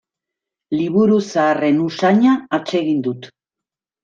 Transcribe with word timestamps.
Liburu 0.77 1.19
zaharren 1.33 1.83
usaina 1.89 2.33
atsegin 2.59 3.05
dut. 3.11 3.31